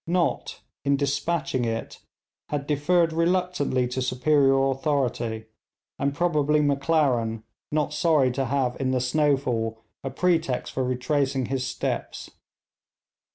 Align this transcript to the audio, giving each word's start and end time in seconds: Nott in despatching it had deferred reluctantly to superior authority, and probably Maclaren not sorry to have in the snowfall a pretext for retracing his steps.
Nott 0.07 0.63
in 0.83 0.97
despatching 0.97 1.63
it 1.63 1.99
had 2.49 2.65
deferred 2.65 3.13
reluctantly 3.13 3.87
to 3.89 4.01
superior 4.01 4.71
authority, 4.71 5.45
and 5.99 6.11
probably 6.15 6.59
Maclaren 6.59 7.43
not 7.71 7.93
sorry 7.93 8.31
to 8.31 8.45
have 8.45 8.75
in 8.81 8.89
the 8.89 8.99
snowfall 8.99 9.79
a 10.03 10.09
pretext 10.09 10.73
for 10.73 10.83
retracing 10.83 11.45
his 11.45 11.67
steps. 11.67 12.31